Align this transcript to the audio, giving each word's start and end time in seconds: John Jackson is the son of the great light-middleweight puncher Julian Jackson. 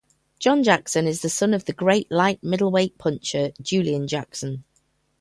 John 0.39 0.63
Jackson 0.63 1.05
is 1.05 1.21
the 1.21 1.29
son 1.29 1.53
of 1.53 1.65
the 1.65 1.73
great 1.73 2.09
light-middleweight 2.11 2.97
puncher 2.97 3.51
Julian 3.61 4.07
Jackson. 4.07 4.63